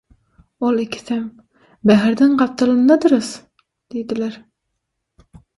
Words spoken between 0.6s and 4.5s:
ol ikisem «Bäherden gapdalyndandyrys» diýdiler.